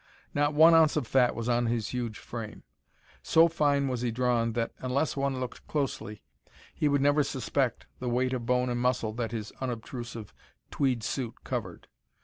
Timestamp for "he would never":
6.73-7.21